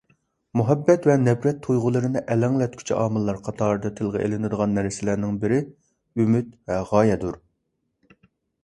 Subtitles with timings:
[0.59, 7.41] مۇھەببەت ۋە نەپرەت تۇيغۇلىرىنى ئەلەڭلەتكۈچى ئامىللار قاتارىدا تىلغا ئېلىنىدىغان نەرسىلەرنىڭ بىرى ئۈمىد ۋە غايەدۇر.